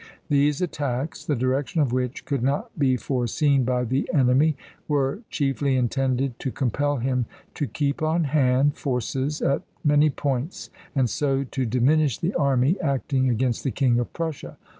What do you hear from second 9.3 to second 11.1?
at many points, and